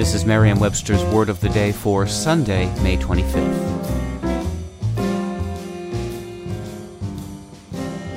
This 0.00 0.14
is 0.14 0.24
Merriam-Webster's 0.24 1.04
Word 1.12 1.28
of 1.28 1.40
the 1.40 1.50
Day 1.50 1.72
for 1.72 2.06
Sunday, 2.06 2.74
May 2.82 2.96
25th. 2.96 3.84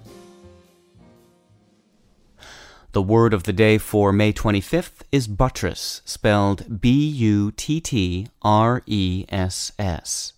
The 2.91 3.01
word 3.01 3.33
of 3.33 3.41
the 3.41 3.53
day 3.53 3.79
for 3.79 4.13
May 4.13 4.31
25th 4.31 5.01
is 5.11 5.25
buttress, 5.25 6.03
spelled 6.05 6.79
B 6.79 7.07
U 7.07 7.49
T 7.49 7.81
T 7.81 8.27
R 8.43 8.83
E 8.85 9.25
S 9.29 9.71
S. 9.79 10.33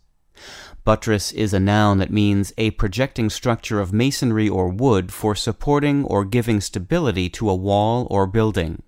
Buttress 0.85 1.31
is 1.31 1.53
a 1.53 1.59
noun 1.59 1.99
that 1.99 2.12
means 2.12 2.51
a 2.57 2.71
projecting 2.71 3.29
structure 3.29 3.79
of 3.79 3.93
masonry 3.93 4.49
or 4.49 4.67
wood 4.67 5.13
for 5.13 5.34
supporting 5.34 6.03
or 6.03 6.26
giving 6.26 6.59
stability 6.59 7.29
to 7.29 7.49
a 7.49 7.55
wall 7.55 8.05
or 8.09 8.27
building. 8.27 8.81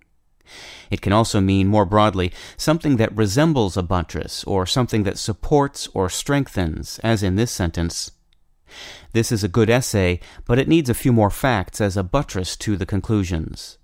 It 0.92 1.02
can 1.02 1.14
also 1.14 1.40
mean, 1.40 1.68
more 1.68 1.86
broadly, 1.86 2.34
something 2.58 2.98
that 2.98 3.16
resembles 3.16 3.78
a 3.78 3.84
buttress 3.84 4.44
or 4.44 4.66
something 4.66 5.04
that 5.04 5.18
supports 5.18 5.88
or 5.94 6.10
strengthens, 6.10 7.00
as 7.00 7.24
in 7.24 7.36
this 7.36 7.52
sentence. 7.52 8.12
This 9.14 9.32
is 9.32 9.44
a 9.44 9.48
good 9.48 9.70
essay, 9.70 10.20
but 10.46 10.60
it 10.60 10.68
needs 10.68 10.90
a 10.90 10.94
few 10.94 11.14
more 11.14 11.30
facts 11.30 11.80
as 11.80 11.96
a 11.96 12.04
buttress 12.04 12.58
to 12.58 12.76
the 12.76 12.86
conclusions. 12.86 13.78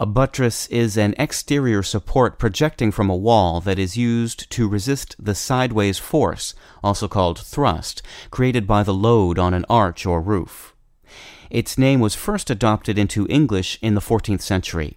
A 0.00 0.06
buttress 0.06 0.66
is 0.68 0.96
an 0.96 1.14
exterior 1.18 1.82
support 1.82 2.38
projecting 2.38 2.90
from 2.90 3.10
a 3.10 3.16
wall 3.16 3.60
that 3.60 3.78
is 3.78 3.98
used 3.98 4.50
to 4.50 4.66
resist 4.66 5.14
the 5.18 5.34
sideways 5.34 5.98
force, 5.98 6.54
also 6.82 7.06
called 7.06 7.38
thrust, 7.38 8.00
created 8.30 8.66
by 8.66 8.82
the 8.82 8.94
load 8.94 9.38
on 9.38 9.52
an 9.52 9.66
arch 9.68 10.06
or 10.06 10.22
roof. 10.22 10.74
Its 11.50 11.76
name 11.76 12.00
was 12.00 12.14
first 12.14 12.48
adopted 12.48 12.98
into 12.98 13.26
English 13.28 13.78
in 13.82 13.92
the 13.92 14.00
14th 14.00 14.40
century. 14.40 14.96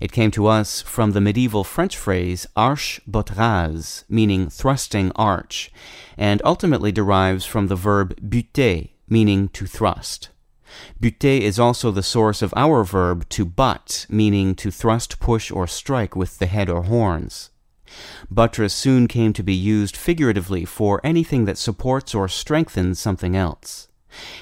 It 0.00 0.10
came 0.10 0.32
to 0.32 0.48
us 0.48 0.82
from 0.82 1.12
the 1.12 1.20
medieval 1.20 1.62
French 1.62 1.96
phrase 1.96 2.44
arche 2.56 2.98
boteraz, 3.08 4.02
meaning 4.08 4.50
thrusting 4.50 5.12
arch, 5.14 5.70
and 6.18 6.42
ultimately 6.44 6.90
derives 6.90 7.44
from 7.44 7.68
the 7.68 7.76
verb 7.76 8.16
buter, 8.20 8.90
meaning 9.08 9.48
to 9.50 9.66
thrust. 9.66 10.30
Buter 11.00 11.40
is 11.40 11.58
also 11.58 11.90
the 11.90 12.02
source 12.02 12.42
of 12.42 12.54
our 12.56 12.84
verb 12.84 13.28
to 13.30 13.44
butt, 13.44 14.06
meaning 14.08 14.54
to 14.56 14.70
thrust, 14.70 15.20
push, 15.20 15.50
or 15.50 15.66
strike 15.66 16.14
with 16.16 16.38
the 16.38 16.46
head 16.46 16.68
or 16.68 16.82
horns. 16.84 17.50
Buttress 18.30 18.72
soon 18.72 19.08
came 19.08 19.32
to 19.32 19.42
be 19.42 19.54
used 19.54 19.96
figuratively 19.96 20.64
for 20.64 21.00
anything 21.02 21.44
that 21.44 21.58
supports 21.58 22.14
or 22.14 22.28
strengthens 22.28 22.98
something 22.98 23.36
else. 23.36 23.88